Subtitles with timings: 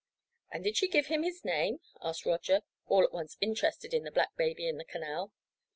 [0.51, 4.09] "And did she give him his name?" asked Roger, all at once interested in the
[4.09, 5.31] black baby in the canal.